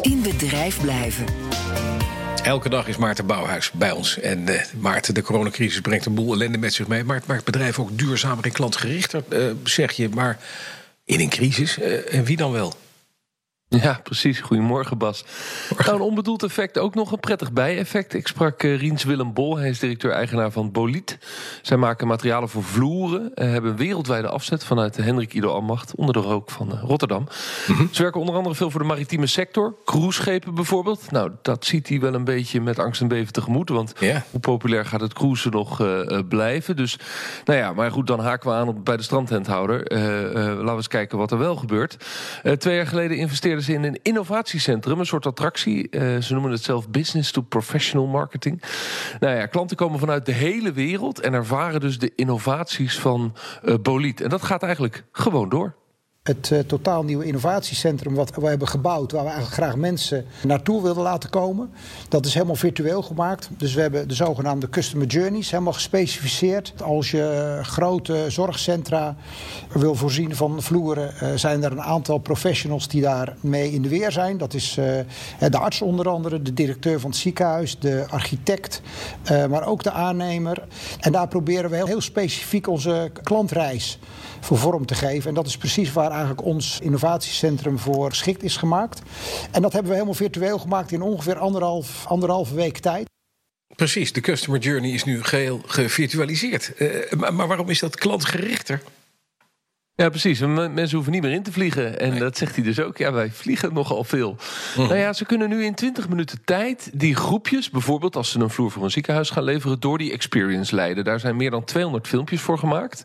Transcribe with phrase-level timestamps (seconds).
[0.00, 1.24] In bedrijf blijven.
[2.42, 4.18] Elke dag is Maarten Bouwhuis bij ons.
[4.18, 7.04] En uh, Maarten, de coronacrisis brengt een boel ellende met zich mee.
[7.04, 10.08] Maar het maakt bedrijven ook duurzamer en klantgerichter, uh, zeg je.
[10.08, 10.38] Maar
[11.04, 12.74] in een crisis, uh, en wie dan wel?
[13.82, 14.40] Ja, precies.
[14.40, 15.24] Goedemorgen, Bas.
[15.78, 18.14] Nou, een onbedoeld effect, ook nog een prettig bijeffect.
[18.14, 21.18] Ik sprak uh, Riens Willem Bol, hij is directeur-eigenaar van Boliet.
[21.62, 25.94] Zij maken materialen voor vloeren, uh, hebben een wereldwijde afzet vanuit de Hendrik Ido Ambacht,
[25.94, 27.26] onder de rook van uh, Rotterdam.
[27.66, 27.88] Mm -hmm.
[27.90, 31.10] Ze werken onder andere veel voor de maritieme sector, cruiseschepen bijvoorbeeld.
[31.10, 34.20] Nou, dat ziet hij wel een beetje met angst en beven tegemoet, want yeah.
[34.30, 35.82] hoe populair gaat het cruisen nog
[36.28, 36.76] blijven?
[36.76, 36.98] Dus,
[37.44, 39.84] nou ja, maar goed, dan haken we aan op, bij de strandtenthouder.
[39.90, 41.96] laten we eens kijken wat er wel gebeurt.
[42.58, 45.88] twee jaar geleden investeerde ze in een innovatiecentrum, een soort attractie.
[45.90, 48.62] Uh, ze noemen het zelf Business to Professional Marketing.
[49.20, 53.74] Nou ja, klanten komen vanuit de hele wereld en ervaren dus de innovaties van uh,
[53.82, 54.20] Boliet.
[54.20, 55.74] En dat gaat eigenlijk gewoon door
[56.30, 60.82] het uh, totaal nieuwe innovatiecentrum wat we hebben gebouwd, waar we eigenlijk graag mensen naartoe
[60.82, 61.70] wilden laten komen.
[62.08, 63.48] Dat is helemaal virtueel gemaakt.
[63.56, 66.74] Dus we hebben de zogenaamde customer journeys helemaal gespecificeerd.
[66.82, 69.16] Als je grote zorgcentra
[69.72, 73.88] wil voorzien van vloeren, uh, zijn er een aantal professionals die daar mee in de
[73.88, 74.38] weer zijn.
[74.38, 74.84] Dat is uh,
[75.50, 78.82] de arts onder andere, de directeur van het ziekenhuis, de architect,
[79.48, 80.66] maar ook de aannemer.
[81.00, 83.98] En daar proberen we heel, heel specifiek onze klantreis
[84.40, 85.28] voor vorm te geven.
[85.28, 89.02] En dat is precies waar eigenlijk ons innovatiecentrum voor geschikt is gemaakt.
[89.50, 93.08] En dat hebben we helemaal virtueel gemaakt in ongeveer anderhalf, anderhalve week tijd.
[93.76, 96.72] Precies, de customer journey is nu geheel gevirtualiseerd.
[96.78, 98.82] Uh, maar, maar waarom is dat klantgerichter?
[100.00, 100.40] Ja, precies.
[100.40, 102.00] Mensen hoeven niet meer in te vliegen.
[102.00, 102.18] En nee.
[102.18, 102.96] dat zegt hij dus ook.
[102.98, 104.36] Ja, wij vliegen nogal veel.
[104.76, 104.82] Mm.
[104.82, 108.50] Nou ja, ze kunnen nu in 20 minuten tijd die groepjes, bijvoorbeeld als ze een
[108.50, 111.04] vloer voor een ziekenhuis gaan leveren, door die experience leiden.
[111.04, 113.02] Daar zijn meer dan 200 filmpjes voor gemaakt.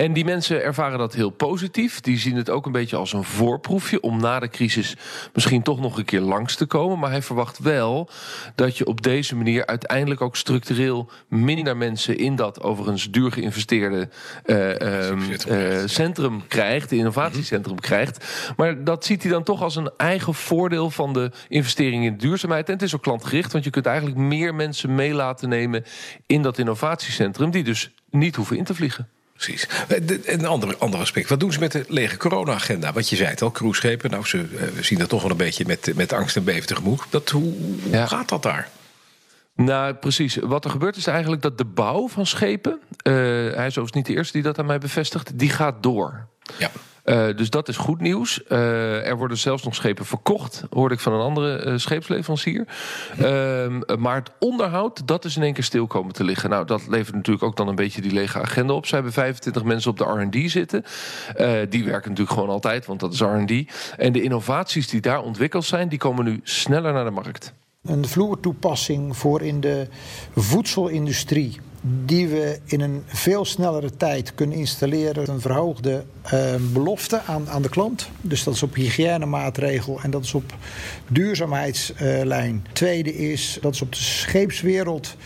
[0.00, 2.00] En die mensen ervaren dat heel positief.
[2.00, 4.96] Die zien het ook een beetje als een voorproefje om na de crisis
[5.32, 6.98] misschien toch nog een keer langs te komen.
[6.98, 8.08] Maar hij verwacht wel
[8.54, 14.08] dat je op deze manier uiteindelijk ook structureel minder mensen in dat overigens duur geïnvesteerde
[14.46, 17.88] uh, uh, centrum krijgt, innovatiecentrum mm-hmm.
[17.88, 18.52] krijgt.
[18.56, 22.66] Maar dat ziet hij dan toch als een eigen voordeel van de investering in duurzaamheid.
[22.66, 25.84] En het is ook klantgericht, want je kunt eigenlijk meer mensen mee laten nemen
[26.26, 29.08] in dat innovatiecentrum, die dus niet hoeven in te vliegen.
[29.40, 29.68] Precies.
[30.24, 31.28] Een ander, ander aspect.
[31.28, 32.92] Wat doen ze met de lege corona-agenda?
[32.92, 34.10] Wat je zei het al, cruiseschepen.
[34.10, 37.02] Nou, ze uh, zien dat toch wel een beetje met, met angst en beven tegemoet.
[37.10, 37.54] Dat, hoe
[37.90, 38.06] ja.
[38.06, 38.68] gaat dat daar?
[39.54, 40.36] Nou, precies.
[40.36, 42.80] Wat er gebeurt is eigenlijk dat de bouw van schepen...
[43.02, 45.38] Uh, hij is overigens niet de eerste die dat aan mij bevestigt...
[45.38, 46.26] die gaat door.
[46.58, 46.70] Ja.
[47.10, 48.42] Uh, dus dat is goed nieuws.
[48.48, 52.66] Uh, er worden zelfs nog schepen verkocht, hoorde ik van een andere uh, scheepsleverancier.
[53.98, 56.50] maar het onderhoud, dat is in één keer stil komen te liggen.
[56.50, 58.86] Nou, dat levert natuurlijk ook dan een beetje die lege agenda op.
[58.86, 60.84] Ze hebben 25 mensen op de R&D zitten.
[61.68, 63.72] die werken natuurlijk gewoon altijd, want dat is R&D.
[63.96, 67.52] En de innovaties die daar ontwikkeld zijn, die komen nu sneller naar de markt.
[67.82, 69.86] Een vloertoepassing voor in de
[70.34, 75.30] voedselindustrie die we in een veel snellere tijd kunnen installeren.
[75.30, 76.04] Een verhoogde
[76.34, 78.10] uh, belofte aan, aan de klant.
[78.20, 80.54] Dus dat is op hygiënemaatregel en dat is op
[81.08, 82.66] duurzaamheidslijn.
[82.72, 85.16] Tweede is, dat is op de scheepswereld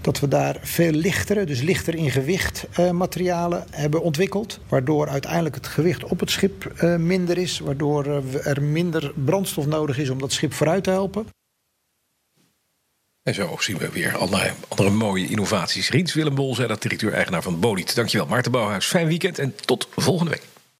[0.00, 4.60] dat we daar veel lichtere, dus lichter in gewicht uh, materialen hebben ontwikkeld.
[4.68, 7.58] Waardoor uiteindelijk het gewicht op het schip uh, minder is.
[7.58, 11.26] Waardoor uh, er minder brandstof nodig is om dat schip vooruit te helpen.
[13.22, 15.90] En zo zien we weer andere, andere mooie innovaties.
[15.90, 17.94] Riens Willem Bol, zij dat directeur-eigenaar van Boliet.
[17.94, 18.86] Dankjewel, Maarten Bouwhuis.
[18.86, 20.51] Fijn weekend en tot volgende week.